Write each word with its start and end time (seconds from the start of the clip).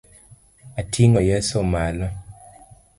Atingo 0.81 1.19
Yeso 1.29 1.59
malo. 1.73 2.07